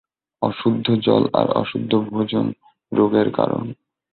অশুদ্ধ 0.41 0.87
জল 1.01 1.23
আর 1.33 1.47
অশুদ্ধ 1.53 1.91
ভোজন 2.09 2.45
রোগের 2.91 3.29
কারণ। 3.31 3.63